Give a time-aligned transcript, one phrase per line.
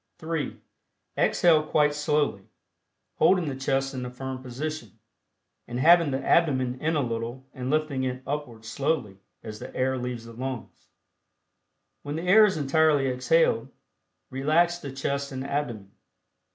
[0.17, 0.59] (3)
[1.15, 2.41] Exhale quite slowly,
[3.17, 4.97] holding the chest in a firm position,
[5.67, 9.99] and having the abdomen in a little and lifting it upward slowly as the air
[9.99, 10.87] leaves the lungs.
[12.01, 13.69] When the air is entirely exhaled,
[14.31, 15.91] relax the chest and abdomen.